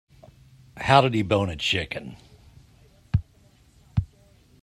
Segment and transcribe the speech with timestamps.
[0.77, 2.17] How to debone a chicken.